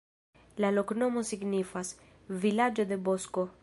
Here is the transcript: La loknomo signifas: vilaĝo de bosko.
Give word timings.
La 0.63 0.71
loknomo 0.77 1.23
signifas: 1.33 1.93
vilaĝo 2.47 2.91
de 2.93 3.03
bosko. 3.11 3.51